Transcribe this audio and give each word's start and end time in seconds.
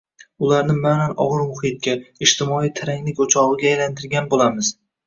ularni 0.45 0.75
ma’nan 0.85 1.13
og‘ir 1.25 1.45
muhitga, 1.51 1.95
ijtimoiy 2.29 2.75
taranglik 2.81 3.25
o‘chog‘iga 3.29 3.73
aylantirgan 3.77 4.35
bo‘lamiz. 4.35 4.77